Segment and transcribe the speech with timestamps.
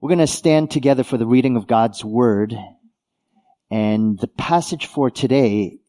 [0.00, 2.54] We're going to stand together for the reading of God's Word.
[3.68, 5.80] And the passage for today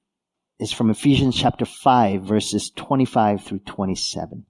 [0.59, 4.48] is from Ephesians chapter 5, verses 25 through 27.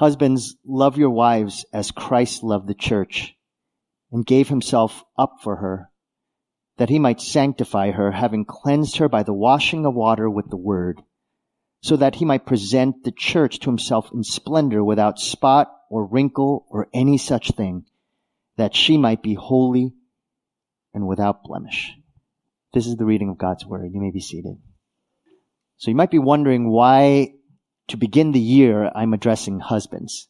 [0.00, 3.36] Husbands, love your wives as Christ loved the church
[4.10, 5.90] and gave himself up for her,
[6.78, 10.56] that he might sanctify her, having cleansed her by the washing of water with the
[10.56, 11.02] word,
[11.82, 16.66] so that he might present the church to himself in splendor without spot or wrinkle
[16.70, 17.84] or any such thing,
[18.56, 19.92] that she might be holy
[20.92, 21.92] and without blemish.
[22.72, 23.90] This is the reading of God's word.
[23.92, 24.56] You may be seated.
[25.76, 27.34] So you might be wondering why
[27.88, 30.28] to begin the year, I'm addressing husbands.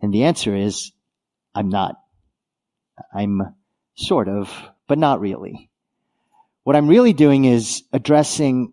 [0.00, 0.92] And the answer is,
[1.54, 1.96] I'm not.
[3.12, 3.42] I'm
[3.96, 4.52] sort of,
[4.86, 5.70] but not really.
[6.62, 8.72] What I'm really doing is addressing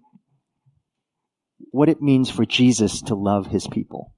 [1.72, 4.14] what it means for Jesus to love his people.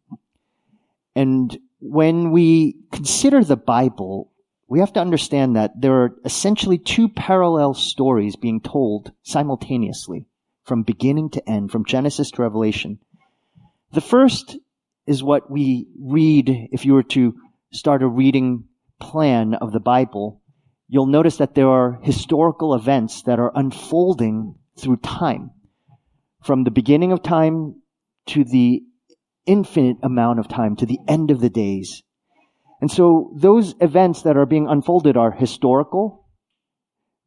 [1.16, 4.32] And when we consider the Bible,
[4.68, 10.26] we have to understand that there are essentially two parallel stories being told simultaneously
[10.64, 13.00] from beginning to end, from Genesis to Revelation.
[13.92, 14.58] The first
[15.06, 17.36] is what we read if you were to
[17.72, 18.66] start a reading
[19.00, 20.42] plan of the Bible.
[20.88, 25.52] You'll notice that there are historical events that are unfolding through time.
[26.44, 27.82] From the beginning of time
[28.28, 28.84] to the
[29.46, 32.04] infinite amount of time, to the end of the days.
[32.82, 36.28] And so those events that are being unfolded are historical.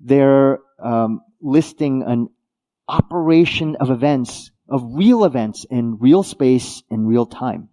[0.00, 2.28] They're um, listing an
[2.88, 7.68] operation of events of real events in real space in real time.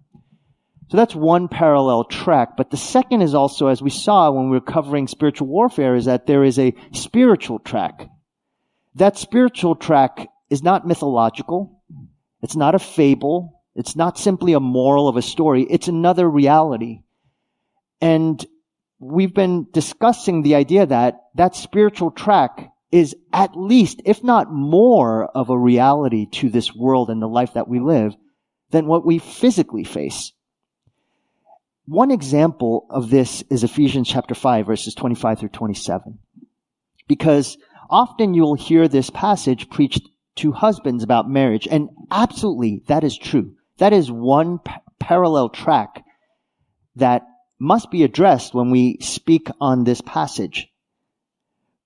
[0.90, 2.56] So that's one parallel track.
[2.56, 6.06] But the second is also, as we saw when we were covering spiritual warfare, is
[6.06, 8.10] that there is a spiritual track.
[8.96, 11.82] That spiritual track is not mythological.
[12.44, 13.53] It's not a fable.
[13.76, 15.64] It's not simply a moral of a story.
[15.64, 17.02] It's another reality.
[18.02, 18.46] And
[19.00, 25.26] we've been discussing the idea that that spiritual track is at least, if not more,
[25.26, 28.16] of a reality to this world and the life that we live
[28.70, 30.32] than what we physically face.
[31.86, 36.20] One example of this is Ephesians chapter 5 verses 25 through 27.
[37.08, 37.58] Because
[37.90, 43.56] often you'll hear this passage preached to husbands about marriage, and absolutely that is true.
[43.84, 46.06] That is one p- parallel track
[46.96, 47.24] that
[47.60, 50.70] must be addressed when we speak on this passage.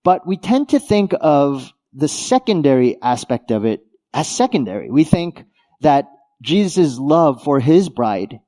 [0.03, 4.91] But we tend to think of the secondary aspect of it as secondary.
[4.91, 5.43] We think
[5.81, 6.05] that
[6.39, 8.41] Jesus' love for his bride,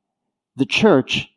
[0.55, 1.27] the church,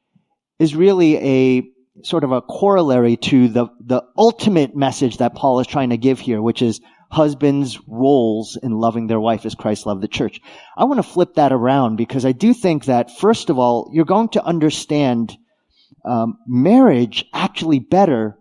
[0.59, 1.62] is really a
[2.03, 6.21] sort of a corollary to the, the ultimate message that Paul is trying to give
[6.21, 10.41] here, which is husbands' roles in loving their wife as Christ loved the church.
[10.78, 14.06] I want to flip that around because I do think that, first of all, you're
[14.06, 15.37] going to understand
[16.06, 18.39] um, marriage actually better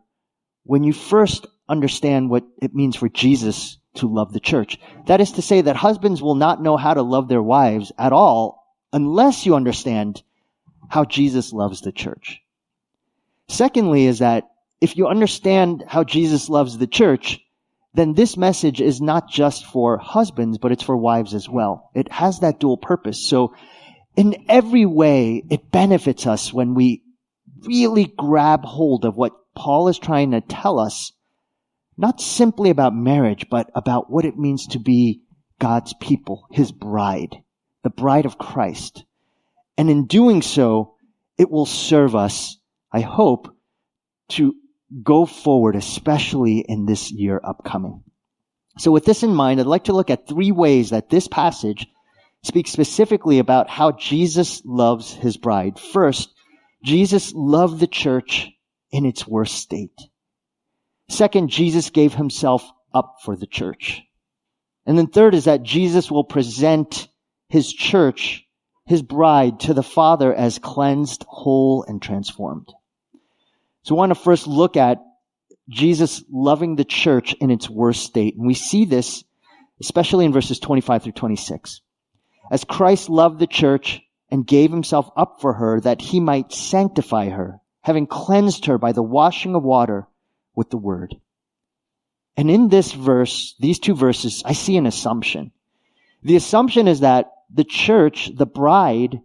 [0.63, 4.79] when you first understand what it means for Jesus to love the church.
[5.07, 8.13] That is to say that husbands will not know how to love their wives at
[8.13, 10.23] all unless you understand
[10.87, 12.41] how Jesus loves the church.
[13.49, 14.49] Secondly is that
[14.79, 17.41] if you understand how Jesus loves the church,
[17.93, 21.89] then this message is not just for husbands, but it's for wives as well.
[21.93, 23.27] It has that dual purpose.
[23.27, 23.53] So
[24.15, 27.03] in every way, it benefits us when we
[27.63, 31.11] really grab hold of what Paul is trying to tell us
[31.97, 35.21] not simply about marriage, but about what it means to be
[35.59, 37.43] God's people, His bride,
[37.83, 39.03] the bride of Christ.
[39.77, 40.95] And in doing so,
[41.37, 42.57] it will serve us,
[42.91, 43.55] I hope,
[44.29, 44.55] to
[45.03, 48.03] go forward, especially in this year upcoming.
[48.77, 51.87] So with this in mind, I'd like to look at three ways that this passage
[52.43, 55.79] speaks specifically about how Jesus loves his bride.
[55.79, 56.33] First,
[56.83, 58.49] Jesus loved the church
[58.91, 59.99] in its worst state.
[61.09, 64.01] Second, Jesus gave himself up for the church.
[64.85, 67.07] And then third is that Jesus will present
[67.49, 68.45] his church,
[68.85, 72.73] his bride, to the Father as cleansed, whole, and transformed.
[73.83, 74.99] So I want to first look at
[75.69, 78.35] Jesus loving the church in its worst state.
[78.35, 79.23] And we see this
[79.81, 81.81] especially in verses 25 through 26.
[82.51, 87.29] As Christ loved the church and gave himself up for her that he might sanctify
[87.29, 90.07] her, having cleansed her by the washing of water
[90.55, 91.15] with the word.
[92.37, 95.51] And in this verse, these two verses, I see an assumption.
[96.23, 99.19] The assumption is that the church, the bride,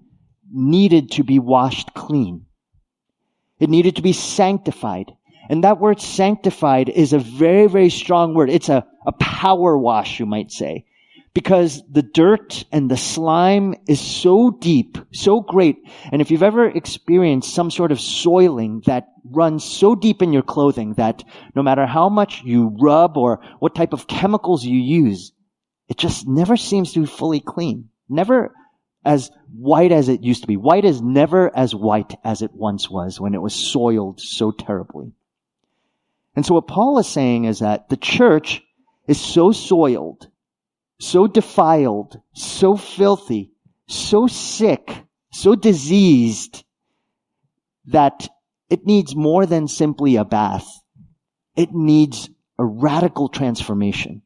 [0.50, 2.45] needed to be washed clean.
[3.58, 5.12] It needed to be sanctified.
[5.48, 8.50] And that word sanctified is a very, very strong word.
[8.50, 10.84] It's a, a power wash, you might say.
[11.36, 15.76] because the dirt and the slime is so deep, so great.
[16.10, 20.40] And if you've ever experienced some sort of soiling that runs so deep in your
[20.40, 21.24] clothing that
[21.54, 25.32] no matter how much you rub or what type of chemicals you use,
[25.90, 27.90] it just never seems to be fully clean.
[28.08, 28.54] Never
[29.06, 30.56] as white as it used to be.
[30.56, 35.12] White is never as white as it once was when it was soiled so terribly.
[36.34, 38.62] And so what Paul is saying is that the church
[39.06, 40.28] is so soiled
[40.98, 43.52] so defiled, so filthy,
[43.86, 46.64] so sick, so diseased
[47.86, 48.28] that
[48.70, 50.66] it needs more than simply a bath.
[51.54, 54.22] It needs a radical transformation.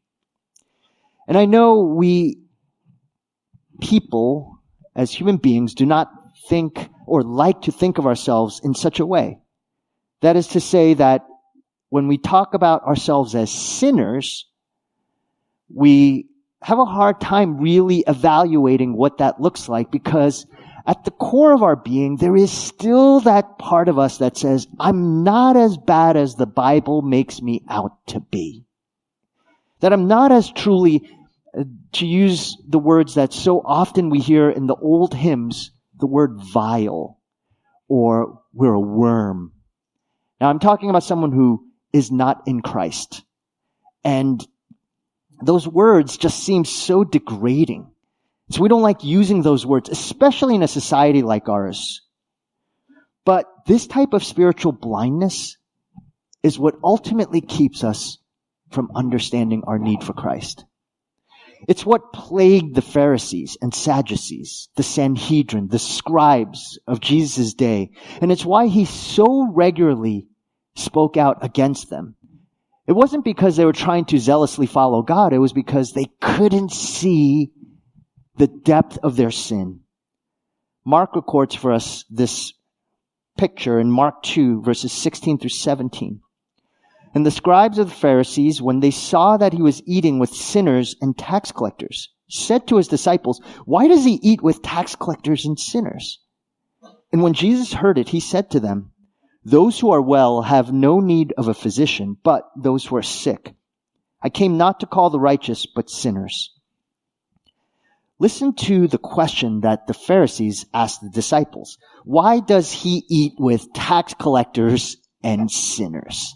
[1.27, 2.39] And I know we
[3.81, 4.60] people
[4.95, 6.11] as human beings do not
[6.49, 9.39] think or like to think of ourselves in such a way.
[10.23, 11.27] That is to say that
[11.89, 14.47] when we talk about ourselves as sinners,
[15.73, 16.27] we
[16.63, 20.47] have a hard time really evaluating what that looks like because
[20.87, 24.67] at the core of our being, there is still that part of us that says,
[24.79, 28.65] I'm not as bad as the Bible makes me out to be.
[29.81, 31.09] That I'm not as truly,
[31.93, 36.37] to use the words that so often we hear in the old hymns, the word
[36.53, 37.19] vile
[37.89, 39.53] or we're a worm.
[40.41, 43.23] Now I'm talking about someone who is not in Christ.
[44.05, 44.47] And
[45.43, 47.91] those words just seem so degrading.
[48.51, 52.03] So we don't like using those words, especially in a society like ours.
[53.25, 55.57] But this type of spiritual blindness
[56.43, 58.19] is what ultimately keeps us
[58.71, 60.65] from understanding our need for Christ.
[61.69, 67.91] It's what plagued the Pharisees and Sadducees, the Sanhedrin, the scribes of Jesus' day.
[68.21, 70.27] And it's why he so regularly
[70.75, 72.17] spoke out against them
[72.91, 75.33] it wasn't because they were trying to zealously follow God.
[75.33, 77.53] It was because they couldn't see
[78.37, 79.83] the depth of their sin.
[80.85, 82.53] Mark records for us this
[83.39, 86.21] picture in Mark 2 verses 16 through 17.
[87.15, 90.95] And the scribes of the Pharisees, when they saw that he was eating with sinners
[91.01, 95.59] and tax collectors, said to his disciples, Why does he eat with tax collectors and
[95.59, 96.21] sinners?
[97.13, 98.93] And when Jesus heard it, he said to them,
[99.45, 103.55] those who are well have no need of a physician, but those who are sick.
[104.23, 106.53] I came not to call the righteous, but sinners.
[108.19, 111.79] Listen to the question that the Pharisees asked the disciples.
[112.05, 116.35] Why does he eat with tax collectors and sinners?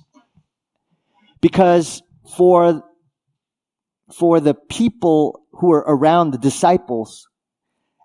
[1.44, 2.02] Because
[2.38, 2.82] for,
[4.11, 7.29] for the people who are around the disciples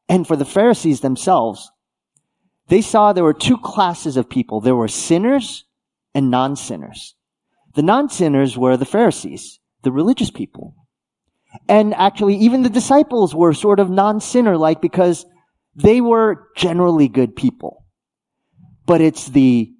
[0.09, 1.71] and for the Pharisees themselves,
[2.67, 4.59] they saw there were two classes of people.
[4.59, 5.63] There were sinners
[6.13, 7.15] and non-sinners.
[7.75, 10.75] The non-sinners were the Pharisees, the religious people.
[11.69, 15.25] And actually, even the disciples were sort of non-sinner like because
[15.75, 17.85] they were generally good people.
[18.85, 19.71] But it's the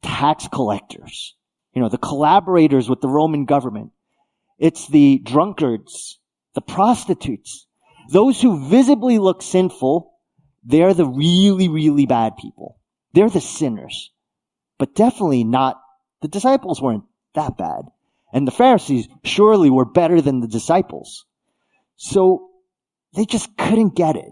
[0.00, 1.34] tax collectors,
[1.78, 3.92] you know, the collaborators with the Roman government.
[4.58, 6.18] It's the drunkards,
[6.56, 7.68] the prostitutes,
[8.10, 10.12] those who visibly look sinful
[10.64, 12.78] they're the really, really bad people.
[13.14, 14.10] They're the sinners.
[14.78, 15.80] But definitely not,
[16.20, 17.04] the disciples weren't
[17.34, 17.82] that bad.
[18.32, 21.24] And the Pharisees surely were better than the disciples.
[21.96, 22.50] So
[23.14, 24.30] they just couldn't get it.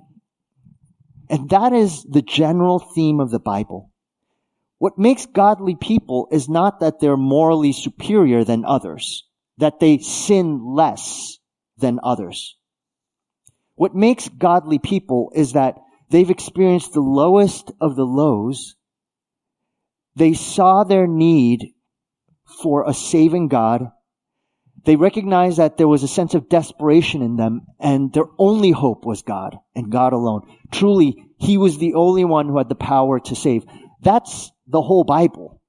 [1.30, 3.90] And that is the general theme of the Bible.
[4.78, 9.24] What makes godly people is not that they're morally superior than others,
[9.58, 11.38] that they sin less
[11.78, 12.56] than others.
[13.74, 15.76] What makes godly people is that
[16.10, 18.76] They've experienced the lowest of the lows.
[20.14, 21.72] They saw their need
[22.62, 23.90] for a saving God.
[24.84, 29.04] They recognized that there was a sense of desperation in them and their only hope
[29.04, 30.42] was God and God alone.
[30.70, 33.64] Truly, He was the only one who had the power to save.
[34.00, 35.60] That's the whole Bible.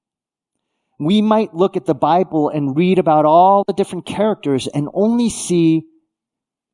[0.98, 5.30] We might look at the Bible and read about all the different characters and only
[5.30, 5.84] see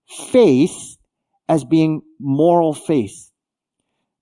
[0.07, 0.97] faith
[1.49, 3.31] as being moral faith.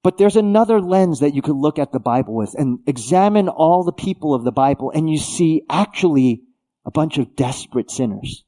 [0.02, 3.84] But there's another lens that you could look at the Bible with and examine all
[3.84, 6.42] the people of the Bible and you see actually
[6.84, 8.44] a bunch of desperate sinners.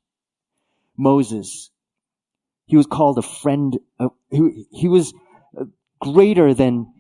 [0.99, 1.71] Moses,
[2.67, 5.15] he was called a friend, of, he, he was
[5.59, 5.65] uh,
[6.01, 6.93] greater than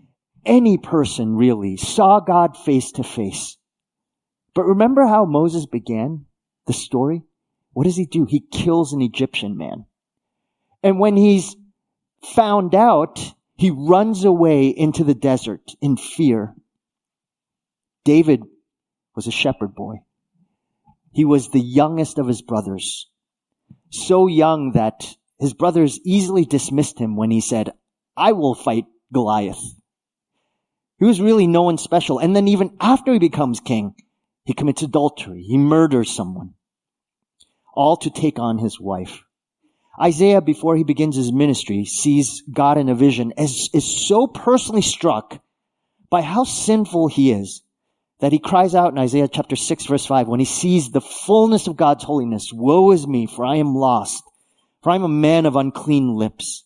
[0.46, 3.56] any person really, saw God face to face.
[4.54, 6.26] But remember how Moses began
[6.66, 7.22] the story?
[7.72, 8.24] What does he do?
[8.28, 9.86] He kills an Egyptian man.
[10.82, 11.56] And when he's
[12.22, 13.20] found out,
[13.56, 16.54] he runs away into the desert in fear.
[18.04, 18.42] David
[19.16, 19.96] was a shepherd boy.
[21.12, 23.08] He was the youngest of his brothers.
[23.90, 27.70] So young that his brothers easily dismissed him when he said,
[28.16, 29.62] I will fight Goliath.
[30.98, 32.18] He was really no one special.
[32.18, 33.94] And then even after he becomes king,
[34.44, 35.42] he commits adultery.
[35.42, 36.54] He murders someone.
[37.74, 39.24] All to take on his wife.
[40.00, 44.82] Isaiah, before he begins his ministry, sees God in a vision, as is so personally
[44.82, 45.40] struck
[46.10, 47.62] by how sinful he is
[48.20, 51.66] that he cries out in Isaiah chapter 6 verse 5 when he sees the fullness
[51.66, 54.22] of God's holiness, woe is me, for I am lost,
[54.82, 56.64] for I am a man of unclean lips.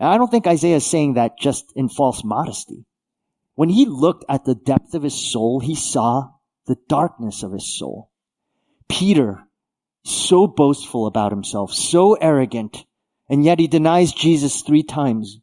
[0.00, 2.84] And I don't think Isaiah is saying that just in false modesty.
[3.54, 6.30] When he looked at the depth of his soul, he saw
[6.66, 8.10] the darkness of his soul.
[8.88, 9.42] Peter,
[10.04, 12.84] so boastful about himself, so arrogant,
[13.28, 15.38] and yet he denies Jesus three times,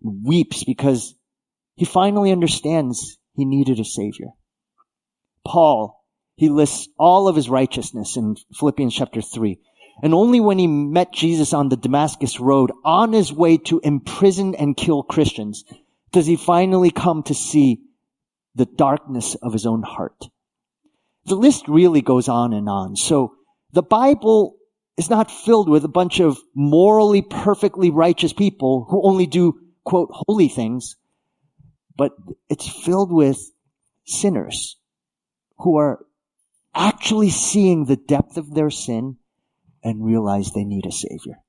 [0.00, 1.14] weeps because
[1.74, 4.28] he finally understands he needed a savior.
[5.44, 6.04] Paul,
[6.36, 9.58] he lists all of his righteousness in Philippians chapter 3.
[10.02, 14.54] And only when he met Jesus on the Damascus road, on his way to imprison
[14.54, 15.64] and kill Christians,
[16.12, 17.80] does he finally come to see
[18.54, 20.28] the darkness of his own heart.
[21.24, 22.96] The list really goes on and on.
[22.96, 23.34] So
[23.72, 24.56] the Bible
[24.96, 30.10] is not filled with a bunch of morally perfectly righteous people who only do, quote,
[30.12, 30.96] holy things,
[31.96, 32.12] but
[32.48, 33.38] it's filled with
[34.04, 34.76] sinners
[35.58, 36.04] who are
[36.74, 39.16] actually seeing the depth of their sin
[39.82, 41.41] and realize they need a savior.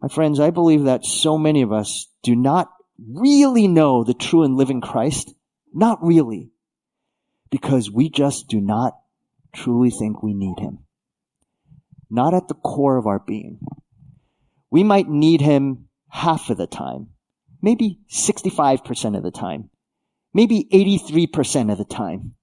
[0.00, 4.42] My friends, I believe that so many of us do not really know the true
[4.42, 5.34] and living Christ.
[5.72, 6.50] Not really.
[7.50, 8.94] Because we just do not
[9.52, 10.80] truly think we need him.
[12.08, 13.60] Not at the core of our being.
[14.70, 17.08] We might need him half of the time.
[17.60, 19.70] Maybe 65% of the time
[20.32, 22.34] maybe 83% of the time,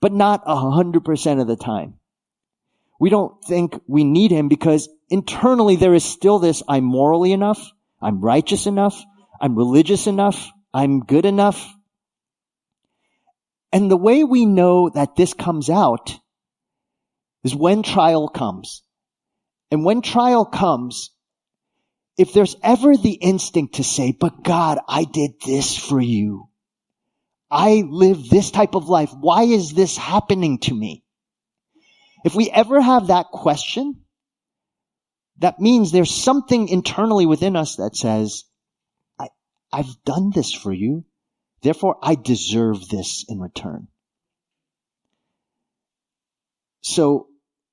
[0.00, 1.94] but not 100% of the time.
[3.00, 7.72] We don't think we need him because internally there is still this, I'm morally enough,
[8.00, 9.02] I'm righteous enough,
[9.40, 11.74] I'm religious enough, I'm good enough.
[13.72, 16.14] And the way we know that this comes out
[17.42, 18.82] is when trial comes.
[19.70, 21.10] And when trial comes,
[22.18, 26.50] if there's ever the instinct to say, but God, I did this for you.
[27.50, 29.10] I live this type of life.
[29.18, 31.02] Why is this happening to me?
[32.24, 34.02] If we ever have that question,
[35.38, 38.44] that means there's something internally within us that says,
[39.18, 39.28] I,
[39.72, 41.04] I've done this for you.
[41.62, 43.88] Therefore, I deserve this in return.
[46.82, 47.28] So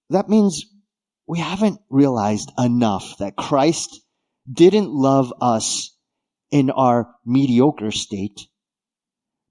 [0.10, 0.66] that means
[1.26, 4.02] we haven't realized enough that Christ
[4.52, 5.94] didn't love us
[6.52, 8.48] in our mediocre state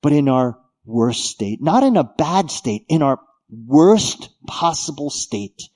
[0.07, 1.61] but in our worst state.
[1.61, 3.19] Not in a bad state, in our
[3.51, 5.69] worst possible state.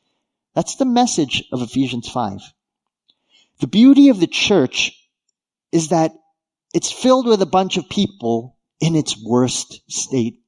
[0.54, 2.40] That's the message of Ephesians 5.
[3.60, 4.92] The beauty of the church
[5.70, 6.12] is that
[6.72, 10.40] it's filled with a bunch of people in its worst state.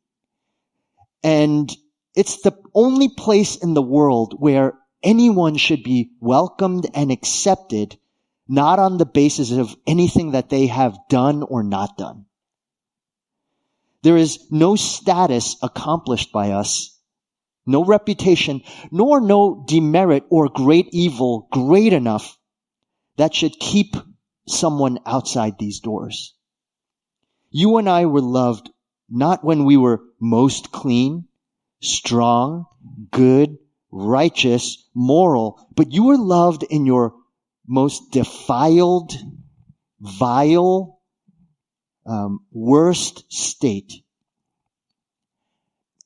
[1.22, 1.70] And
[2.14, 7.96] it's the only place in the world where anyone should be welcomed and accepted,
[8.48, 12.26] not on the basis of anything that they have done or not done.
[14.02, 16.91] There is no status accomplished by us,
[17.66, 22.38] no reputation, nor no demerit or great evil great enough
[23.16, 23.94] that should keep
[24.46, 26.34] someone outside these doors.
[27.50, 28.70] You and I were loved
[29.08, 31.28] not when we were most clean,
[31.80, 32.64] strong,
[33.10, 33.58] good,
[33.90, 37.14] righteous, moral, but you were loved in your
[37.66, 39.12] most defiled,
[40.00, 41.00] vile,
[42.06, 44.01] um, worst state.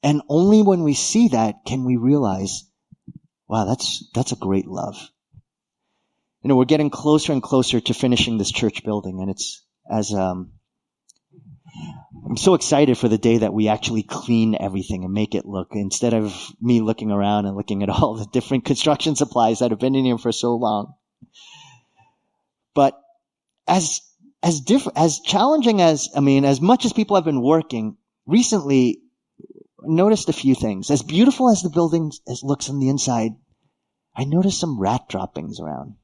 [0.06, 2.62] And only when we see that can we realize,
[3.48, 4.94] wow, that's, that's a great love.
[6.42, 10.14] You know, we're getting closer and closer to finishing this church building and it's as,
[10.14, 10.52] um,
[12.24, 15.70] I'm so excited for the day that we actually clean everything and make it look
[15.72, 19.80] instead of me looking around and looking at all the different construction supplies that have
[19.80, 20.94] been in here for so long.
[22.76, 22.96] But
[23.66, 24.02] as
[24.40, 29.00] as different, as challenging as, I mean, as much as people have been working, recently
[29.86, 30.90] noticed a few things.
[30.90, 33.32] As beautiful as the building as looks on the inside,
[34.14, 35.96] I noticed some rat droppings around.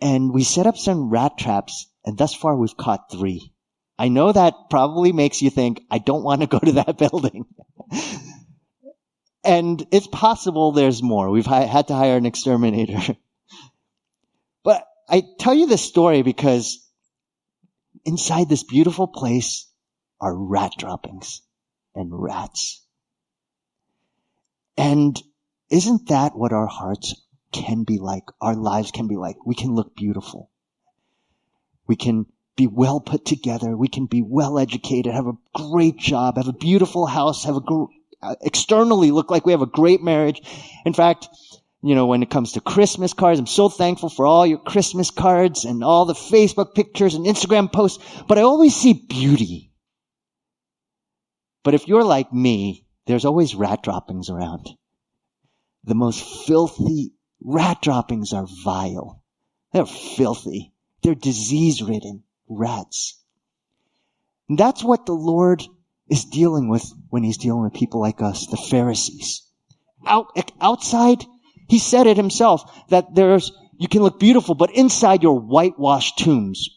[0.00, 3.52] And we set up some rat traps, and thus far we've caught three.
[3.98, 7.46] I know that probably makes you think, I don't want to go to that building.
[9.44, 11.30] and it's possible there's more.
[11.30, 13.16] We've had to hire an exterminator.
[14.64, 16.84] But I tell you this story because
[18.04, 19.70] inside this beautiful place
[20.20, 21.40] are rat droppings
[21.96, 22.82] and rats.
[24.76, 25.20] And
[25.70, 27.14] isn't that what our hearts
[27.52, 29.36] can be like, our lives can be like.
[29.46, 30.50] We can look beautiful.
[31.86, 32.26] We can
[32.56, 33.76] be well put together.
[33.76, 37.60] We can be well educated, have a great job, have a beautiful house, have a
[37.60, 37.84] gr-
[38.22, 40.40] uh, externally look like we have a great marriage.
[40.84, 41.28] In fact,
[41.82, 45.10] you know, when it comes to Christmas cards, I'm so thankful for all your Christmas
[45.10, 49.65] cards and all the Facebook pictures and Instagram posts, but I always see beauty.
[51.66, 54.68] But if you're like me, there's always rat droppings around.
[55.82, 57.10] The most filthy
[57.42, 59.20] rat droppings are vile.
[59.72, 60.72] They're filthy.
[61.02, 63.20] They're disease ridden rats.
[64.48, 65.64] And that's what the Lord
[66.08, 69.42] is dealing with when he's dealing with people like us, the Pharisees.
[70.06, 71.24] Out, outside,
[71.68, 76.68] he said it himself that there's, you can look beautiful, but inside you're whitewashed tombs.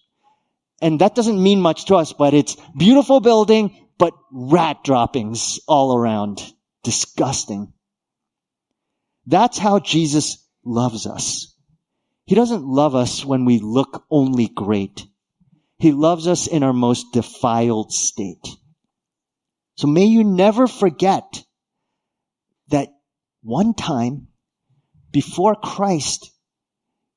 [0.82, 5.96] And that doesn't mean much to us, but it's beautiful building, but rat droppings all
[5.96, 6.42] around.
[6.84, 7.74] Disgusting.
[9.28, 11.54] That's how Jesus loves us.
[12.26, 15.06] He doesn't love us when we look only great.
[15.78, 18.48] He loves us in our most defiled state.
[19.76, 21.44] So may you never forget
[22.70, 22.90] that
[23.42, 24.28] one time
[25.12, 26.32] before Christ,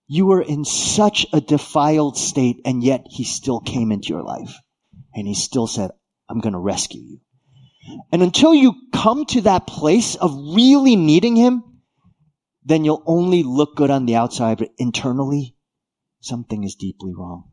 [0.07, 4.55] you were in such a defiled state and yet he still came into your life
[5.15, 5.91] and he still said,
[6.33, 7.21] I'm going to rescue you.
[8.11, 11.62] And until you come to that place of really needing him,
[12.65, 15.57] then you'll only look good on the outside, but internally,
[16.21, 17.51] something is deeply wrong.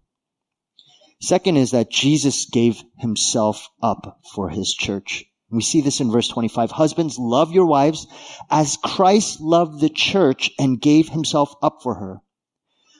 [1.21, 5.25] Second is that Jesus gave himself up for his church.
[5.51, 6.71] We see this in verse 25.
[6.71, 8.07] Husbands, love your wives
[8.49, 12.21] as Christ loved the church and gave himself up for her.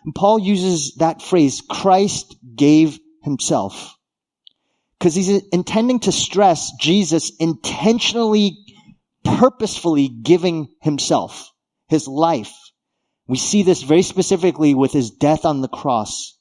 [0.03, 3.95] And Paul uses that phrase, Christ gave himself.
[4.99, 8.57] Because he's intending to stress Jesus intentionally,
[9.23, 11.51] purposefully giving himself,
[11.87, 12.53] his life.
[13.27, 16.37] We see this very specifically with his death on the cross.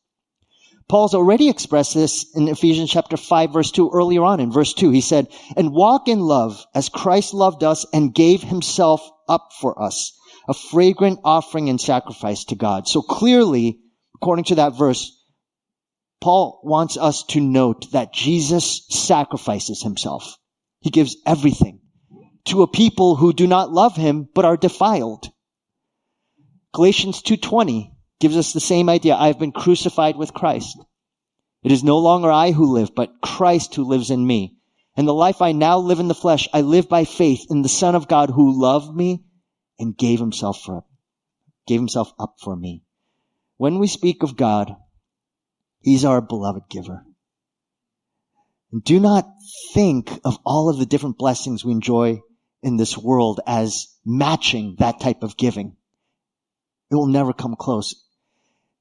[0.88, 4.90] Paul's already expressed this in Ephesians chapter 5 verse 2 earlier on in verse 2.
[4.90, 9.80] He said, and walk in love as Christ loved us and gave himself up for
[9.82, 12.88] us, a fragrant offering and sacrifice to God.
[12.88, 13.80] So clearly,
[14.14, 15.14] according to that verse,
[16.20, 20.36] Paul wants us to note that Jesus sacrifices himself.
[20.80, 21.80] He gives everything
[22.46, 25.30] to a people who do not love him but are defiled.
[26.72, 29.16] Galatians 2:20 gives us the same idea.
[29.16, 30.78] I have been crucified with Christ.
[31.62, 34.56] It is no longer I who live, but Christ who lives in me.
[34.96, 37.68] And the life I now live in the flesh, I live by faith in the
[37.68, 39.24] Son of God who loved me
[39.78, 40.84] and gave himself for,
[41.66, 42.82] gave himself up for me.
[43.56, 44.76] When we speak of God,
[45.88, 47.02] He's our beloved giver.
[48.72, 49.26] And do not
[49.72, 52.20] think of all of the different blessings we enjoy
[52.62, 55.78] in this world as matching that type of giving.
[56.90, 58.04] It will never come close.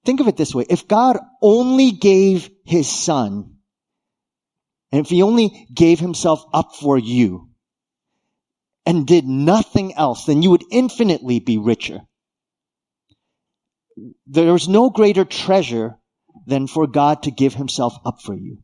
[0.04, 0.66] Think of it this way.
[0.70, 3.56] If God only gave his son,
[4.92, 7.48] and if he only gave himself up for you,
[8.86, 12.02] and did nothing else, then you would infinitely be richer.
[14.26, 15.97] There's no greater treasure
[16.46, 18.60] than for God to give himself up for you.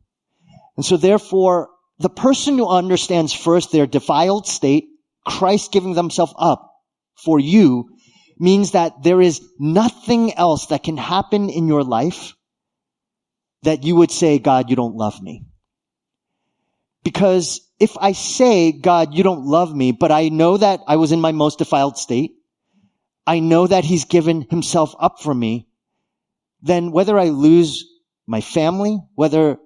[0.76, 4.86] And so therefore, the person who understands first their defiled state,
[5.26, 6.72] Christ giving themselves up
[7.16, 7.90] for you,
[8.38, 12.34] means that there is nothing else that can happen in your life
[13.62, 15.44] that you would say, God, you don't love me.
[17.02, 21.12] Because if I say, God, you don't love me, but I know that I was
[21.12, 22.32] in my most defiled state,
[23.26, 25.66] I know that he's given himself up for me,
[26.64, 27.84] then whether I lose
[28.26, 29.58] my family, whether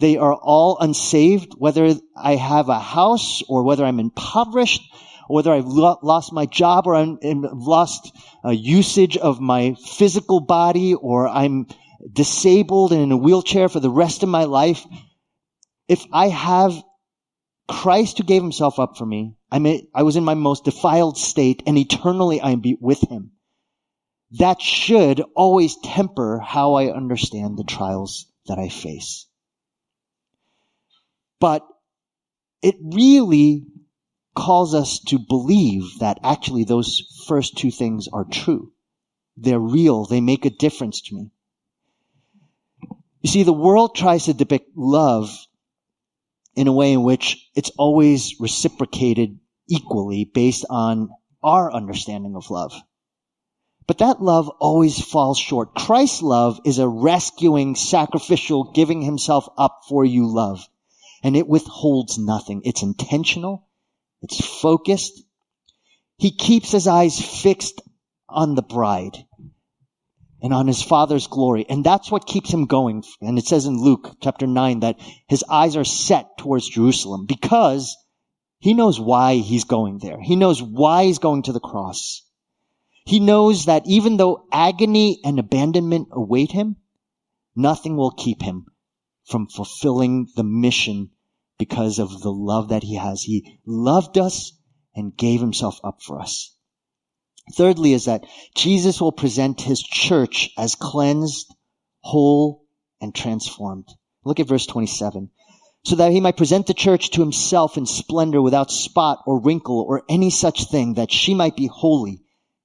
[0.00, 4.82] they are all unsaved, whether I have a house or whether I'm impoverished,
[5.28, 8.12] or whether I've lo- lost my job or I'm, I'm lost
[8.44, 11.68] uh, usage of my physical body or I'm
[12.12, 14.84] disabled and in a wheelchair for the rest of my life,
[15.86, 16.74] if I have
[17.68, 21.18] Christ who gave himself up for me, I'm a, I was in my most defiled
[21.18, 23.30] state and eternally I am with him.
[24.38, 29.26] That should always temper how I understand the trials that I face.
[31.38, 31.66] But
[32.62, 33.66] it really
[34.34, 38.72] calls us to believe that actually those first two things are true.
[39.36, 40.06] They're real.
[40.06, 41.30] They make a difference to me.
[43.20, 45.30] You see, the world tries to depict love
[46.54, 51.10] in a way in which it's always reciprocated equally based on
[51.42, 52.72] our understanding of love.
[53.86, 55.74] But that love always falls short.
[55.74, 60.66] Christ's love is a rescuing, sacrificial, giving himself up for you love.
[61.24, 62.62] And it withholds nothing.
[62.64, 63.68] It's intentional.
[64.22, 65.22] It's focused.
[66.16, 67.82] He keeps his eyes fixed
[68.28, 69.16] on the bride
[70.42, 71.66] and on his father's glory.
[71.68, 73.04] And that's what keeps him going.
[73.20, 77.96] And it says in Luke chapter 9 that his eyes are set towards Jerusalem because
[78.58, 80.20] he knows why he's going there.
[80.20, 82.21] He knows why he's going to the cross.
[83.04, 86.76] He knows that even though agony and abandonment await him,
[87.56, 88.66] nothing will keep him
[89.24, 91.10] from fulfilling the mission
[91.58, 93.22] because of the love that he has.
[93.22, 94.52] He loved us
[94.94, 96.54] and gave himself up for us.
[97.54, 101.52] Thirdly is that Jesus will present his church as cleansed,
[102.00, 102.64] whole,
[103.00, 103.88] and transformed.
[104.24, 105.30] Look at verse 27
[105.84, 109.80] so that he might present the church to himself in splendor without spot or wrinkle
[109.80, 112.22] or any such thing, that she might be holy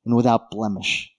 [0.07, 1.11] and without blemish.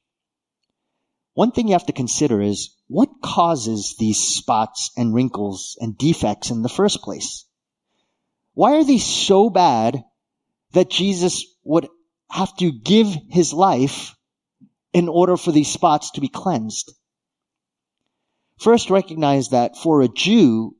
[1.34, 6.50] One thing you have to consider is what causes these spots and wrinkles and defects
[6.50, 7.44] in the first place?
[8.54, 10.02] Why are these so bad
[10.72, 11.86] that Jesus would
[12.30, 14.16] have to give his life
[14.92, 16.92] in order for these spots to be cleansed?
[18.58, 20.76] First, recognize that for a Jew,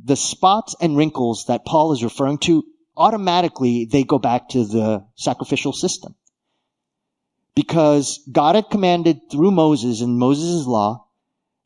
[0.00, 2.62] the spots and wrinkles that Paul is referring to,
[2.96, 6.14] automatically they go back to the sacrificial system.
[7.54, 11.06] Because God had commanded through Moses in Moses' law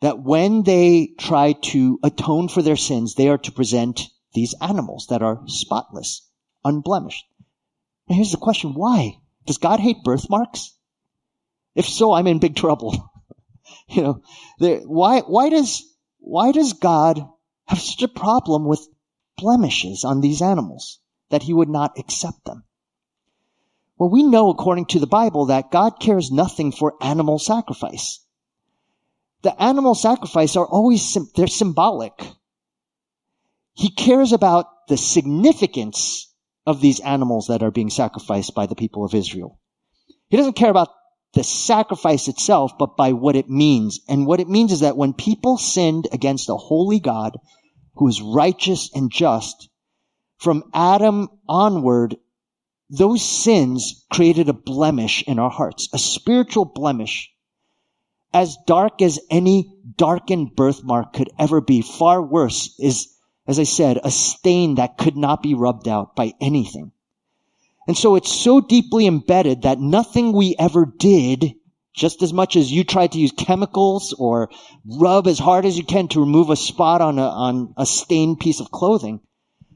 [0.01, 4.03] that when they try to atone for their sins, they are to present
[4.35, 6.29] these animals that are spotless,
[6.65, 7.25] unblemished.
[8.09, 9.19] And here's the question, why?
[9.47, 10.75] Does God hate birthmarks?
[11.75, 13.11] If so, I'm in big trouble.
[13.89, 14.23] you know,
[14.87, 15.83] why, why does,
[16.19, 17.27] why does God
[17.67, 18.87] have such a problem with
[19.37, 22.65] blemishes on these animals that he would not accept them?
[23.99, 28.25] Well, we know according to the Bible that God cares nothing for animal sacrifice.
[29.43, 32.13] The animal sacrifice are always, they're symbolic.
[33.75, 36.33] He cares about the significance
[36.65, 39.59] of these animals that are being sacrificed by the people of Israel.
[40.29, 40.91] He doesn't care about
[41.35, 44.01] the sacrifice itself, but by what it means.
[44.09, 47.37] And what it means is that when people sinned against a holy God
[47.95, 49.69] who is righteous and just,
[50.39, 52.17] from Adam onward,
[52.91, 57.31] those sins created a blemish in our hearts, a spiritual blemish,
[58.33, 61.83] as dark as any darkened birthmark could ever be.
[61.83, 63.09] Far worse is,
[63.47, 66.93] as I said, a stain that could not be rubbed out by anything.
[67.87, 71.55] And so it's so deeply embedded that nothing we ever did,
[71.95, 74.51] just as much as you tried to use chemicals or
[74.85, 78.41] rub as hard as you can to remove a spot on a, on a stained
[78.41, 79.21] piece of clothing,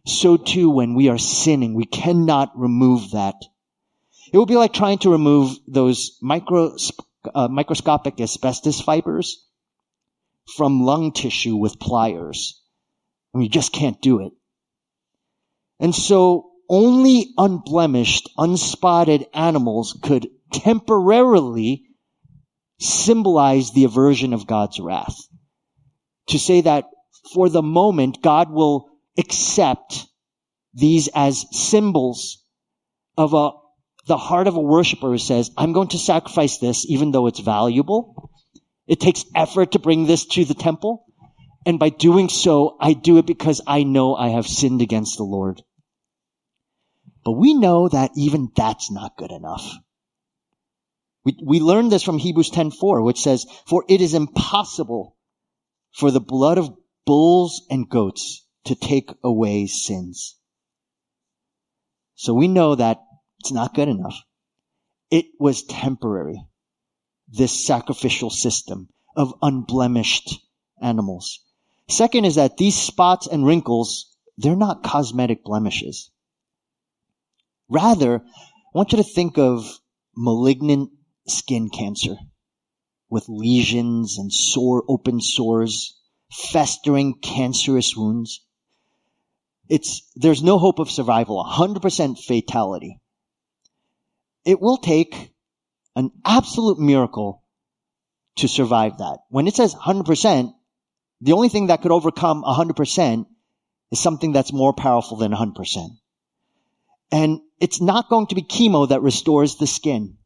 [0.06, 3.36] so too when we are sinning, we cannot remove that.
[4.32, 6.76] It would be like trying to remove those micro,
[7.34, 9.46] uh, microscopic asbestos fibers
[10.56, 12.60] from lung tissue with pliers.
[13.32, 14.32] I mean, you just can't do it.
[15.78, 21.84] And so only unblemished, unspotted animals could temporarily
[22.80, 25.16] symbolize the aversion of God's wrath.
[26.28, 26.86] To say that
[27.34, 28.88] for the moment, God will
[29.18, 30.06] accept
[30.74, 32.44] these as symbols
[33.16, 33.50] of a,
[34.06, 37.40] the heart of a worshiper who says, I'm going to sacrifice this even though it's
[37.40, 38.30] valuable.
[38.86, 41.04] It takes effort to bring this to the temple.
[41.64, 45.24] And by doing so, I do it because I know I have sinned against the
[45.24, 45.62] Lord.
[47.24, 49.70] But we know that even that's not good enough.
[51.24, 55.16] We, we learned this from Hebrews 10:4, which says, "For it is impossible
[55.92, 56.74] for the blood of
[57.06, 60.36] bulls and goats to take away sins."
[62.14, 63.04] So we know that
[63.40, 64.16] it's not good enough.
[65.10, 66.44] It was temporary.
[67.28, 70.38] This sacrificial system of unblemished
[70.80, 71.40] animals.
[71.88, 76.10] Second is that these spots and wrinkles, they're not cosmetic blemishes.
[77.68, 79.80] Rather, I want you to think of
[80.16, 80.90] malignant
[81.26, 82.16] skin cancer
[83.08, 85.98] with lesions and sore, open sores,
[86.30, 88.40] festering cancerous wounds.
[89.68, 92.98] It's, there's no hope of survival, 100% fatality.
[94.44, 95.32] It will take
[95.94, 97.42] an absolute miracle
[98.36, 99.18] to survive that.
[99.28, 100.52] When it says 100%,
[101.20, 103.26] the only thing that could overcome 100%
[103.92, 105.88] is something that's more powerful than 100%.
[107.12, 110.16] And it's not going to be chemo that restores the skin.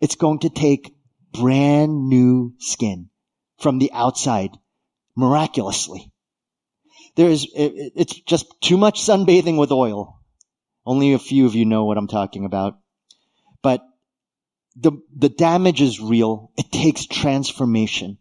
[0.00, 0.94] It's going to take
[1.32, 3.10] brand new skin
[3.58, 4.50] from the outside
[5.16, 6.10] miraculously.
[7.20, 10.18] There is, it, it's just too much sunbathing with oil.
[10.86, 12.78] Only a few of you know what I'm talking about.
[13.60, 13.82] But
[14.74, 16.50] the, the damage is real.
[16.56, 18.16] It takes transformation.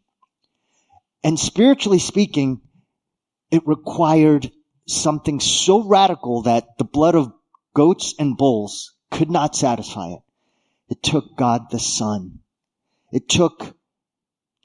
[1.23, 2.59] And spiritually speaking,
[3.51, 4.51] it required
[4.85, 7.31] something so radical that the blood of
[7.73, 10.23] goats and bulls could not satisfy it.
[10.89, 12.39] It took God the Son.
[13.13, 13.77] It took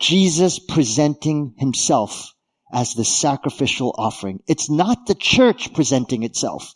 [0.00, 2.33] Jesus presenting himself
[2.74, 4.42] as the sacrificial offering.
[4.46, 6.74] It's not the church presenting itself.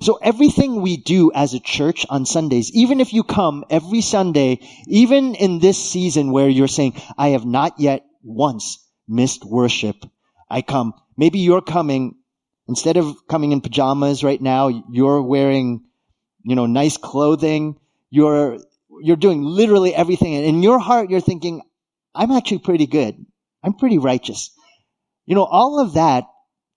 [0.00, 4.58] So everything we do as a church on Sundays, even if you come every Sunday,
[4.88, 9.96] even in this season where you're saying, I have not yet once missed worship,
[10.50, 10.92] I come.
[11.16, 12.16] Maybe you're coming,
[12.66, 15.84] instead of coming in pajamas right now, you're wearing,
[16.42, 17.78] you know, nice clothing.
[18.10, 18.58] You're,
[19.02, 20.34] you're doing literally everything.
[20.34, 21.62] And in your heart, you're thinking,
[22.12, 23.24] I'm actually pretty good.
[23.62, 24.50] I'm pretty righteous.
[25.26, 26.24] You know, all of that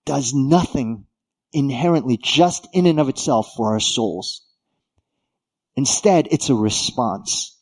[0.04, 1.06] does nothing
[1.52, 4.42] inherently just in and of itself for our souls.
[5.74, 7.58] Instead, it's a response.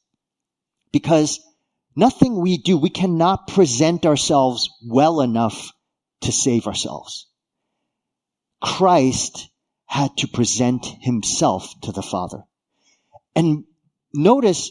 [0.92, 1.40] Because
[1.96, 5.72] nothing we do, we cannot present ourselves well enough
[6.22, 7.26] to save ourselves.
[8.62, 9.48] Christ
[9.86, 12.44] had to present himself to the Father.
[13.36, 13.64] And
[14.12, 14.70] notice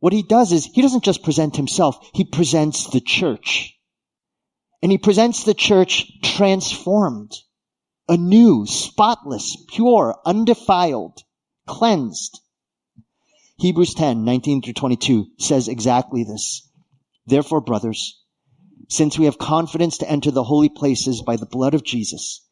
[0.00, 3.77] what he does is he doesn't just present himself, he presents the church.
[4.82, 7.32] And he presents the church transformed,
[8.08, 11.22] anew, spotless, pure, undefiled,
[11.66, 12.40] cleansed.
[13.58, 16.68] Hebrews 10, 19 through 22 says exactly this.
[17.26, 18.22] Therefore, brothers,
[18.88, 22.46] since we have confidence to enter the holy places by the blood of Jesus,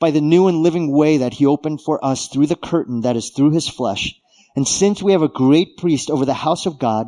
[0.00, 3.16] by the new and living way that he opened for us through the curtain that
[3.16, 4.14] is through his flesh,
[4.56, 7.06] and since we have a great priest over the house of God,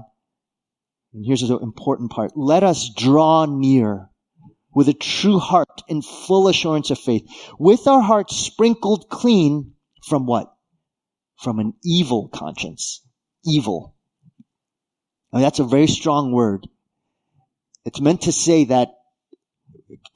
[1.13, 4.10] and here's the important part, let us draw near
[4.75, 7.29] with a true heart and full assurance of faith,
[7.59, 9.73] with our hearts sprinkled clean
[10.07, 10.53] from what?
[11.39, 13.03] From an evil conscience.
[13.45, 13.95] Evil.
[15.33, 16.69] Now that's a very strong word.
[17.85, 18.89] It's meant to say that,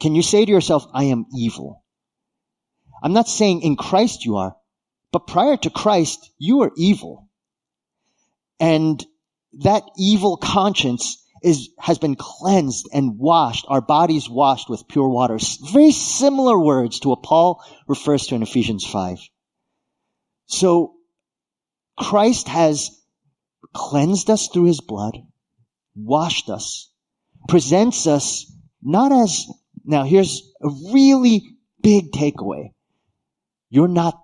[0.00, 1.82] can you say to yourself, I am evil?
[3.02, 4.56] I'm not saying in Christ you are,
[5.12, 7.28] but prior to Christ, you are evil.
[8.60, 9.04] And
[9.60, 15.38] that evil conscience is, has been cleansed and washed, our bodies washed with pure water.
[15.72, 19.18] Very similar words to what Paul refers to in Ephesians 5.
[20.46, 20.94] So,
[21.98, 22.90] Christ has
[23.74, 25.18] cleansed us through his blood,
[25.94, 26.90] washed us,
[27.46, 28.50] presents us
[28.82, 29.46] not as,
[29.84, 32.70] now here's a really big takeaway.
[33.68, 34.18] You're not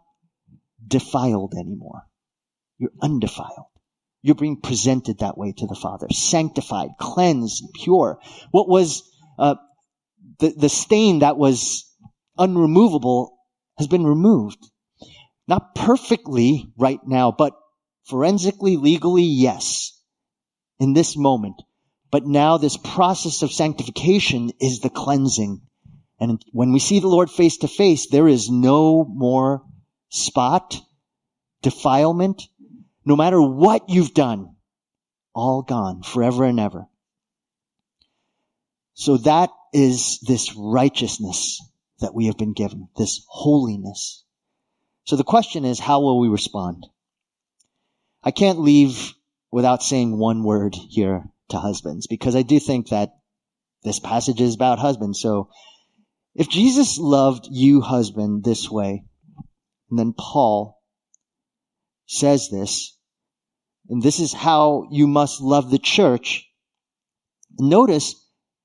[0.87, 2.03] defiled anymore.
[2.79, 3.70] You're undefiled.
[4.23, 8.21] You're being presented that way to the Father, sanctified, cleansed, pure.
[8.51, 9.03] What was
[9.39, 9.55] uh,
[10.39, 11.91] the the stain that was
[12.39, 13.31] unremovable
[13.79, 14.59] has been removed.
[15.49, 17.55] Not perfectly right now, but
[18.05, 19.97] forensically, legally, yes.
[20.79, 21.57] In this moment,
[22.11, 25.61] but now this process of sanctification is the cleansing.
[26.19, 29.63] And when we see the Lord face to face, there is no more
[30.09, 30.81] spot,
[31.63, 32.43] defilement,
[33.05, 34.57] no matter what you've done,
[35.35, 36.87] all gone forever and ever.
[38.95, 41.61] So that is this righteousness
[42.01, 44.25] that we have been given, this holiness.
[45.05, 46.87] So the question is, how will we respond?
[48.23, 49.15] I can't leave
[49.51, 53.11] without saying one word here to husbands because I do think that
[53.83, 55.21] this passage is about husbands.
[55.21, 55.51] So
[56.35, 59.05] if Jesus loved you, husband, this way,
[59.89, 60.80] and then Paul
[62.11, 62.99] says this,
[63.89, 66.45] and this is how you must love the church.
[67.57, 68.17] Notice,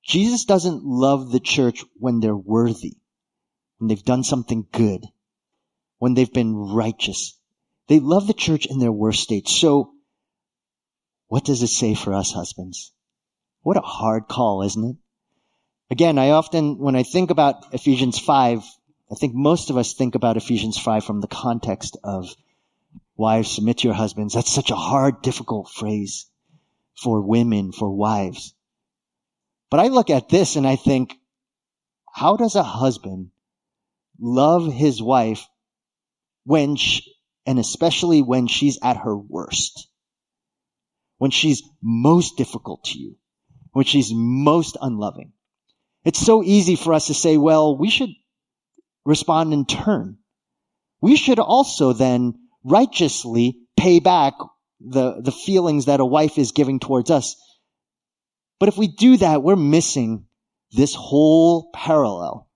[0.04, 2.96] Jesus doesn't love the church when they're worthy,
[3.78, 5.06] when they've done something good,
[5.98, 7.38] when they've been righteous.
[7.86, 9.48] They love the church in their worst state.
[9.48, 9.92] So,
[11.28, 12.92] what does it say for us husbands?
[13.62, 14.96] What a hard call, isn't it?
[15.88, 20.16] Again, I often, when I think about Ephesians 5, I think most of us think
[20.16, 22.34] about Ephesians 5 from the context of
[23.16, 24.34] Wives, submit to your husbands.
[24.34, 26.26] That's such a hard, difficult phrase
[27.02, 28.54] for women, for wives.
[29.70, 31.14] But I look at this and I think,
[32.12, 33.30] how does a husband
[34.20, 35.46] love his wife
[36.44, 37.02] when, she,
[37.46, 39.88] and especially when she's at her worst?
[41.18, 43.16] When she's most difficult to you?
[43.72, 45.32] When she's most unloving?
[46.04, 48.10] It's so easy for us to say, well, we should
[49.04, 50.18] respond in turn.
[51.00, 54.34] We should also then righteously pay back
[54.80, 57.36] the, the feelings that a wife is giving towards us.
[58.58, 60.26] But if we do that, we're missing
[60.72, 62.48] this whole parallel.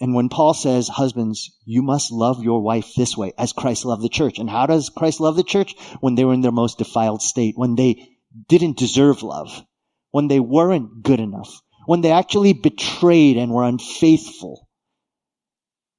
[0.00, 4.02] And when Paul says, husbands, you must love your wife this way, as Christ loved
[4.02, 4.38] the church.
[4.38, 5.74] And how does Christ love the church?
[6.00, 8.08] When they were in their most defiled state, when they
[8.48, 9.64] didn't deserve love,
[10.10, 14.68] when they weren't good enough, when they actually betrayed and were unfaithful.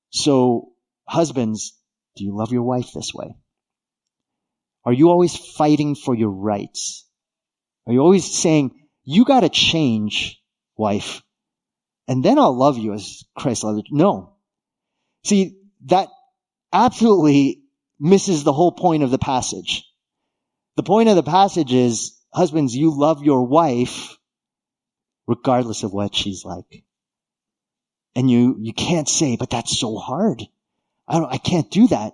[0.10, 0.74] So,
[1.08, 1.74] husbands,
[2.18, 3.36] do you love your wife this way?
[4.86, 7.06] Are you always fighting for your rights?
[7.86, 8.72] Are you always saying,
[9.04, 10.42] you gotta change,
[10.78, 11.22] wife,
[12.08, 13.98] and then I'll love you as Christ loved you?
[13.98, 14.36] No.
[15.24, 16.10] See, that
[16.72, 17.64] absolutely
[18.00, 19.86] misses the whole point of the passage.
[20.76, 24.18] The point of the passage is, husbands, you love your wife
[25.28, 26.84] regardless of what she's like.
[28.16, 30.44] And you, you can't say, but that's so hard.
[31.08, 32.14] I don't, I can't do that.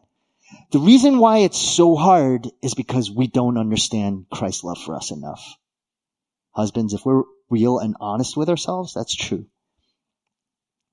[0.71, 5.11] The reason why it's so hard is because we don't understand Christ's love for us
[5.11, 5.43] enough.
[6.51, 9.45] Husbands, if we're real and honest with ourselves, that's true.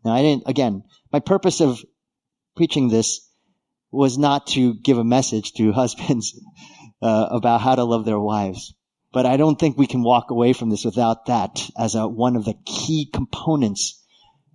[0.04, 1.84] Now I didn't, again, my purpose of
[2.56, 3.26] preaching this
[3.90, 6.40] was not to give a message to husbands
[7.02, 8.74] uh, about how to love their wives.
[9.12, 12.36] But I don't think we can walk away from this without that as a, one
[12.36, 14.02] of the key components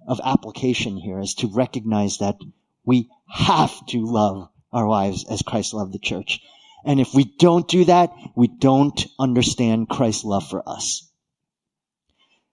[0.08, 2.36] of application here is to recognize that
[2.86, 6.40] we have to love our wives as Christ loved the church.
[6.86, 11.10] And if we don't do that, we don't understand Christ's love for us.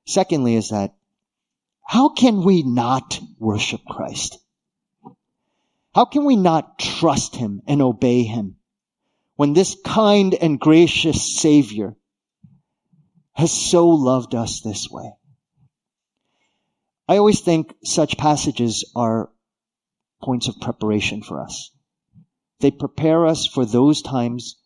[0.06, 0.94] Secondly is that
[1.84, 4.38] how can we not worship Christ?
[5.94, 8.56] How can we not trust him and obey him
[9.36, 11.94] when this kind and gracious Savior
[13.34, 15.12] has so loved us this way?
[17.08, 19.28] I always think such passages are
[20.22, 21.70] points of preparation for us.
[22.60, 24.56] They prepare us for those times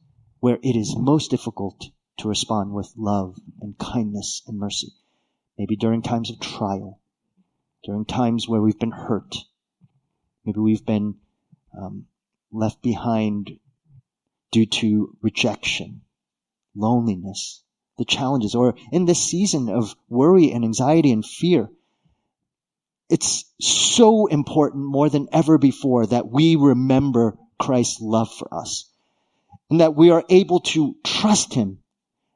[0.40, 1.84] where it is most difficult
[2.18, 4.92] to respond with love and kindness and mercy.
[5.58, 7.00] Maybe during times of trial,
[7.84, 9.34] during times where we've been hurt,
[10.46, 11.16] Maybe we've been
[11.76, 12.06] um,
[12.52, 13.58] left behind
[14.52, 16.02] due to rejection,
[16.76, 17.64] loneliness,
[17.98, 21.68] the challenges, or in this season of worry and anxiety and fear.
[23.08, 28.90] It's so important more than ever before that we remember Christ's love for us
[29.70, 31.78] and that we are able to trust Him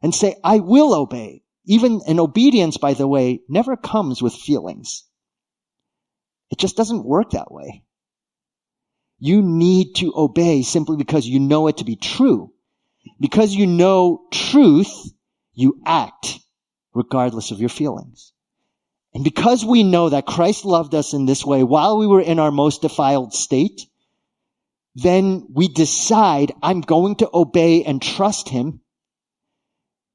[0.03, 1.43] and say, I will obey.
[1.67, 5.05] Even an obedience, by the way, never comes with feelings.
[6.51, 7.85] It just doesn't work that way.
[9.19, 12.53] You need to obey simply because you know it to be true.
[13.21, 15.13] Because you know truth,
[15.53, 16.39] you act
[16.95, 18.33] regardless of your feelings.
[19.13, 22.39] And because we know that Christ loved us in this way while we were in
[22.39, 23.83] our most defiled state,
[24.95, 28.81] then we decide I'm going to obey and trust him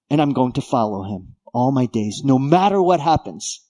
[0.09, 3.61] and I'm going to follow him all my days, no matter what happens.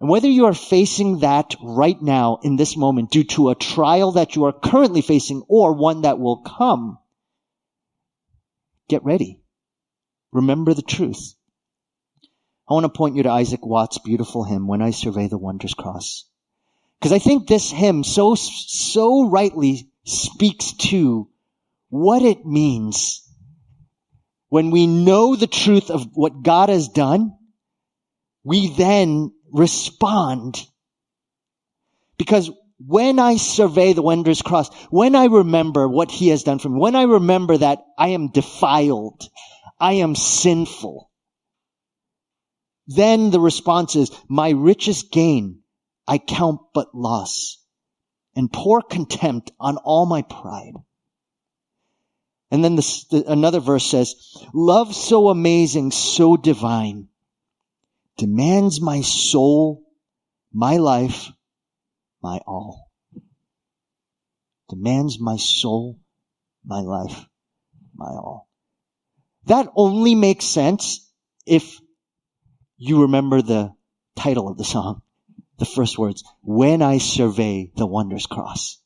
[0.00, 4.12] And whether you are facing that right now in this moment due to a trial
[4.12, 6.98] that you are currently facing or one that will come,
[8.88, 9.40] get ready.
[10.32, 11.35] Remember the truth.
[12.68, 15.74] I want to point you to Isaac Watts' beautiful hymn, When I Survey the Wondrous
[15.74, 16.24] Cross.
[16.98, 21.28] Because I think this hymn so, so rightly speaks to
[21.90, 23.22] what it means
[24.48, 27.36] when we know the truth of what God has done,
[28.44, 30.64] we then respond.
[32.16, 36.68] Because when I survey the wondrous cross, when I remember what he has done for
[36.68, 39.28] me, when I remember that I am defiled,
[39.80, 41.10] I am sinful,
[42.86, 45.60] then the response is, my richest gain
[46.06, 47.58] I count but loss
[48.34, 50.74] and pour contempt on all my pride.
[52.50, 54.14] And then this, the, another verse says,
[54.54, 57.08] love so amazing, so divine,
[58.16, 59.82] demands my soul,
[60.52, 61.28] my life,
[62.22, 62.90] my all.
[64.68, 65.98] Demands my soul,
[66.64, 67.26] my life,
[67.94, 68.48] my all.
[69.46, 71.10] That only makes sense
[71.46, 71.80] if
[72.78, 73.74] you remember the
[74.16, 75.02] title of the song,
[75.58, 78.78] the first words, when I survey the wondrous cross.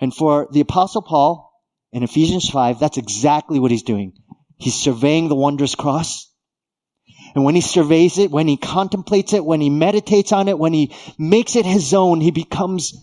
[0.00, 1.52] And for the apostle Paul
[1.92, 4.14] in Ephesians 5, that's exactly what he's doing.
[4.56, 6.30] He's surveying the wondrous cross.
[7.34, 10.72] And when he surveys it, when he contemplates it, when he meditates on it, when
[10.72, 12.94] he makes it his own, he becomes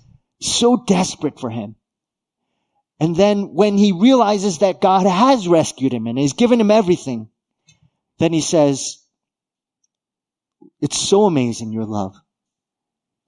[0.41, 1.75] so desperate for him.
[2.99, 7.29] And then when he realizes that God has rescued him and has given him everything,
[8.19, 8.97] then he says,
[10.81, 12.15] it's so amazing, your love.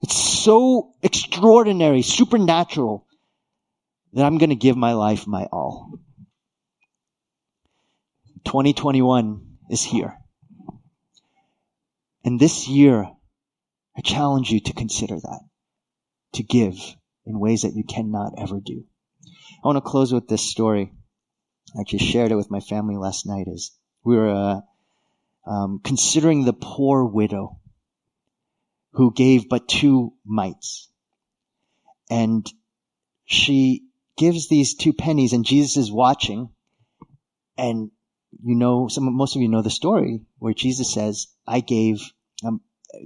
[0.00, 3.06] It's so extraordinary, supernatural,
[4.14, 5.98] that I'm going to give my life my all.
[8.44, 10.16] 2021 is here.
[12.24, 13.08] And this year,
[13.96, 15.40] I challenge you to consider that,
[16.34, 16.76] to give
[17.26, 18.84] in ways that you cannot ever do.
[19.62, 20.92] I want to close with this story.
[21.76, 23.70] I actually shared it with my family last night as
[24.04, 24.60] we were uh,
[25.46, 27.58] um, considering the poor widow
[28.92, 30.88] who gave but two mites.
[32.10, 32.50] And
[33.24, 33.84] she
[34.16, 36.50] gives these two pennies and Jesus is watching
[37.56, 37.90] And
[38.42, 42.00] you know, some, most of you know the story where Jesus says, I gave
[42.44, 42.60] um,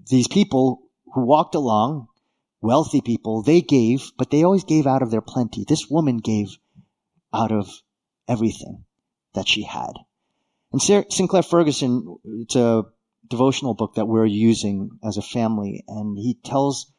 [0.09, 0.83] these people
[1.15, 2.09] who walked along,
[2.61, 5.65] wealthy people, they gave, but they always gave out of their plenty.
[5.69, 6.57] This woman gave
[7.35, 7.71] out of
[8.29, 8.85] everything
[9.35, 9.93] that she had.
[10.73, 12.85] And Sinclair Ferguson, it's a
[13.29, 16.93] devotional book that we're using as a family, and he tells,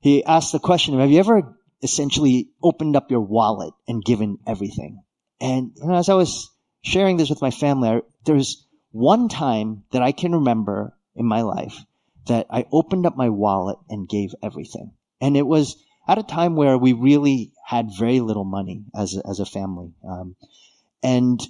[0.00, 5.02] he asks the question, have you ever essentially opened up your wallet and given everything?
[5.40, 6.50] And you know, as I was
[6.82, 11.42] sharing this with my family, I, there's one time that I can remember in my
[11.42, 11.76] life
[12.26, 14.92] that I opened up my wallet and gave everything.
[15.20, 15.76] And it was
[16.08, 19.92] at a time where we really had very little money as a, as a family.
[20.08, 20.36] Um,
[21.02, 21.40] and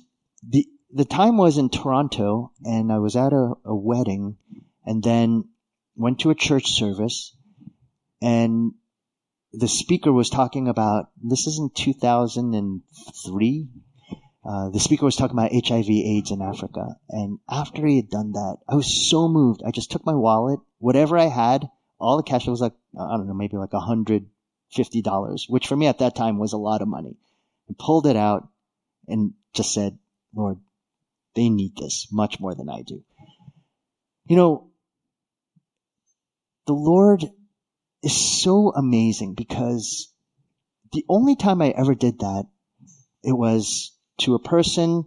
[0.46, 4.36] the, the time was in Toronto and I was at a, a wedding
[4.84, 5.48] and then
[5.96, 7.36] went to a church service
[8.22, 8.72] and
[9.52, 13.68] the speaker was talking about, this is in 2003,
[14.44, 16.96] uh, the speaker was talking about HIV AIDS in Africa.
[17.08, 19.62] And after he had done that, I was so moved.
[19.66, 21.68] I just took my wallet, whatever I had,
[21.98, 24.26] all the cash, it was like, I don't know, maybe like $150,
[25.48, 27.16] which for me at that time was a lot of money.
[27.68, 28.48] And pulled it out
[29.08, 29.98] and just said,
[30.34, 30.58] Lord,
[31.36, 33.04] they need this much more than I do.
[34.24, 34.70] You know,
[36.66, 37.24] the Lord
[38.02, 40.12] is so amazing because
[40.92, 42.46] the only time I ever did that,
[43.22, 45.04] it was to a person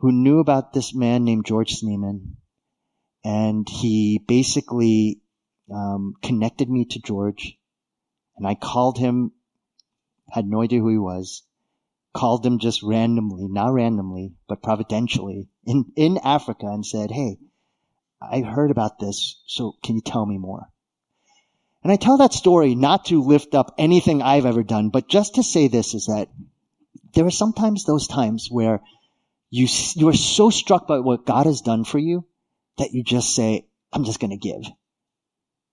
[0.00, 2.36] who knew about this man named George Sneeman,
[3.24, 5.20] and he basically
[5.72, 7.56] um, connected me to George,
[8.36, 9.32] and I called him,
[10.30, 11.42] had no idea who he was,
[12.12, 17.38] called him just randomly, not randomly, but providentially in, in Africa and said, Hey,
[18.20, 20.68] I heard about this, so can you tell me more?
[21.82, 25.36] And I tell that story not to lift up anything I've ever done, but just
[25.36, 26.28] to say this is that
[27.14, 28.80] there are sometimes those times where
[29.48, 32.26] you, you are so struck by what God has done for you
[32.78, 34.70] that you just say, I'm just going to give.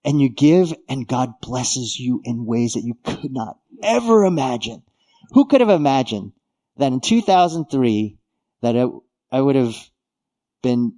[0.05, 4.83] And you give and God blesses you in ways that you could not ever imagine.
[5.31, 6.33] Who could have imagined
[6.77, 8.17] that in 2003
[8.61, 8.89] that it,
[9.31, 9.75] I would have
[10.61, 10.93] been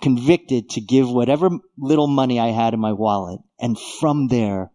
[0.00, 1.48] convicted to give whatever
[1.78, 3.40] little money I had in my wallet.
[3.58, 4.72] And from there,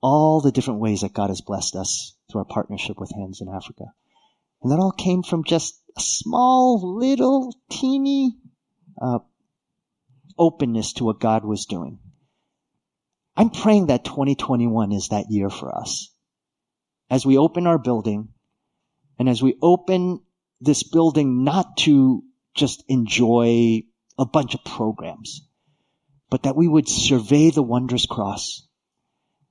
[0.00, 3.48] all the different ways that God has blessed us through our partnership with Hands in
[3.48, 3.84] Africa.
[4.62, 8.36] And that all came from just a small, little, teeny
[9.00, 9.18] uh,
[10.38, 11.98] openness to what God was doing.
[13.36, 16.10] I'm praying that 2021 is that year for us.
[17.10, 18.28] As we open our building,
[19.18, 20.20] and as we open
[20.60, 22.22] this building not to
[22.54, 23.82] just enjoy
[24.18, 25.46] a bunch of programs,
[26.30, 28.68] but that we would survey the wondrous cross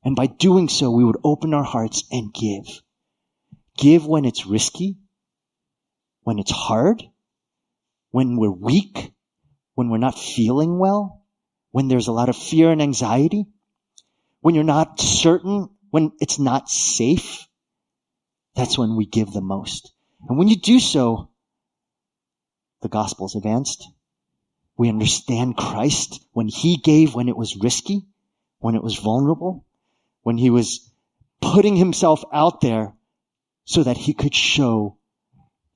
[0.07, 2.81] and by doing so, we would open our hearts and give.
[3.77, 4.95] Give when it's risky,
[6.21, 7.03] when it's hard,
[8.11, 9.11] when we're weak,
[9.75, 11.25] when we're not feeling well,
[11.71, 13.47] when there's a lot of fear and anxiety,
[14.39, 17.46] when you're not certain, when it's not safe.
[18.57, 19.93] That's when we give the most.
[20.27, 21.29] And when you do so,
[22.81, 23.87] the gospel's advanced.
[24.75, 28.01] We understand Christ when he gave when it was risky,
[28.59, 29.63] when it was vulnerable
[30.27, 30.91] when he was
[31.39, 32.93] putting himself out there
[33.63, 34.97] so that he could show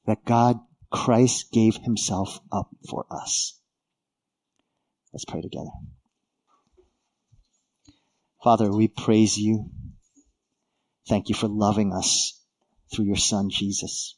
[0.06, 0.60] that God,
[0.92, 3.58] Christ gave himself up for us.
[5.14, 5.70] Let's pray together.
[8.44, 9.70] Father, we praise you.
[11.08, 12.41] Thank you for loving us
[12.92, 14.18] through your son, Jesus.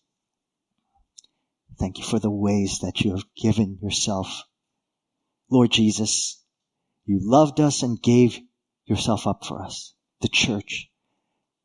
[1.80, 4.43] Thank you for the ways that you have given yourself.
[5.49, 6.41] Lord Jesus,
[7.05, 8.39] you loved us and gave
[8.86, 10.89] yourself up for us the church.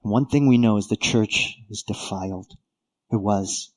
[0.00, 2.52] one thing we know is the church is defiled.
[3.10, 3.72] It was.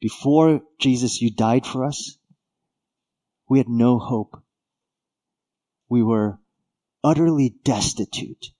[0.00, 2.16] Before Jesus, you died for us.
[3.48, 4.42] We had no hope.
[5.88, 6.40] We were
[7.04, 8.52] utterly destitute.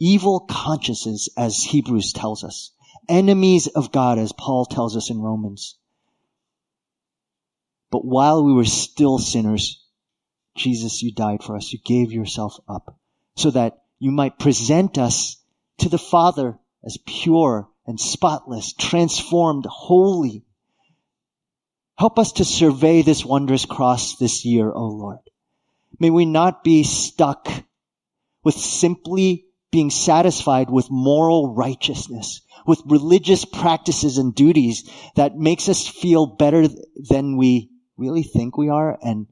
[0.00, 2.72] Evil consciences, as Hebrews tells us.
[3.08, 5.76] Enemies of God, as Paul tells us in Romans.
[7.90, 9.84] But while we were still sinners,
[10.56, 11.72] Jesus, you died for us.
[11.72, 12.96] You gave yourself up
[13.36, 15.36] so that you might present us
[15.78, 20.44] to the Father as pure and spotless, transformed, holy.
[21.98, 25.18] Help us to survey this wondrous cross this year, O Lord.
[25.98, 27.48] May we not be stuck
[28.42, 35.86] with simply being satisfied with moral righteousness, with religious practices and duties that makes us
[35.86, 39.26] feel better than we really think we are and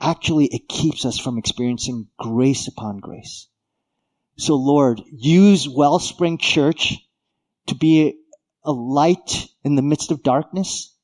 [0.00, 3.48] actually it keeps us from experiencing grace upon grace.
[4.36, 6.98] So Lord, use Wellspring Church
[7.68, 8.18] to be
[8.64, 10.94] a light in the midst of darkness,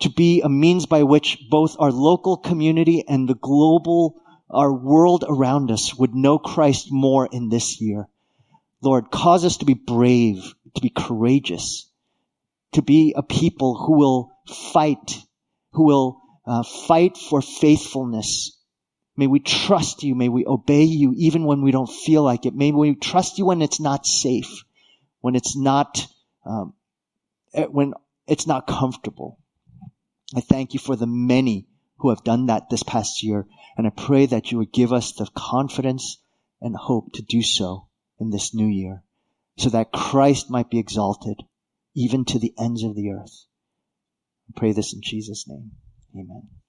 [0.00, 4.22] to be a means by which both our local community and the global,
[4.52, 8.08] our world around us would know Christ more in this year.
[8.82, 11.90] Lord, cause us to be brave, to be courageous,
[12.72, 14.32] to be a people who will
[14.72, 15.18] fight,
[15.72, 18.56] who will uh, fight for faithfulness.
[19.16, 20.14] May we trust you.
[20.14, 22.54] May we obey you even when we don't feel like it.
[22.54, 24.64] May we trust you when it's not safe,
[25.20, 26.06] when it's not,
[26.46, 26.72] um,
[27.52, 27.92] eh, when
[28.26, 29.38] it's not comfortable.
[30.34, 31.66] I thank you for the many
[31.98, 33.46] who have done that this past year.
[33.80, 36.18] And I pray that you would give us the confidence
[36.60, 39.04] and hope to do so in this new year
[39.56, 41.38] so that Christ might be exalted
[41.96, 43.46] even to the ends of the earth.
[44.50, 45.70] I pray this in Jesus' name.
[46.14, 46.59] Amen.